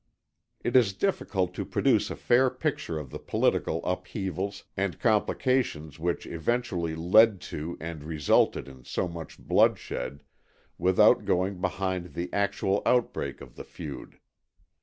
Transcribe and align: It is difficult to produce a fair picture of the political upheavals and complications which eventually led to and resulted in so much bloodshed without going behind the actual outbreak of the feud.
It 0.63 0.75
is 0.75 0.93
difficult 0.93 1.53
to 1.53 1.63
produce 1.63 2.09
a 2.09 2.15
fair 2.15 2.49
picture 2.49 2.97
of 2.97 3.11
the 3.11 3.19
political 3.19 3.85
upheavals 3.85 4.63
and 4.75 4.99
complications 4.99 5.99
which 5.99 6.25
eventually 6.25 6.95
led 6.95 7.39
to 7.53 7.77
and 7.79 8.03
resulted 8.03 8.67
in 8.67 8.83
so 8.83 9.07
much 9.07 9.37
bloodshed 9.37 10.23
without 10.79 11.23
going 11.23 11.61
behind 11.61 12.15
the 12.15 12.33
actual 12.33 12.81
outbreak 12.83 13.41
of 13.41 13.53
the 13.55 13.63
feud. 13.63 14.17